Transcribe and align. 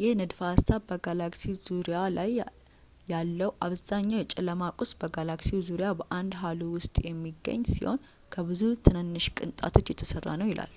ይህ 0.00 0.12
ንድፈ-ሀሳብ 0.18 0.82
በጋላክሲ 0.90 1.42
ዙሪያ 1.64 1.98
ያለው 3.12 3.50
አብዛኛው 3.66 4.20
የጨለማ 4.20 4.70
ቁስ 4.82 4.92
በጋላክሲው 5.00 5.64
ዙሪያ 5.68 5.90
በአንድ 5.98 6.32
ሃሎ 6.44 6.60
ውስጥ 6.76 6.96
የሚገኝ 7.10 7.62
ሲሆን 7.74 8.02
ከብዙ 8.36 8.62
ትናንሽ 8.88 9.26
ቅንጣቶች 9.40 9.92
የተሠራ 9.94 10.30
ነው 10.42 10.48
ይላል 10.52 10.74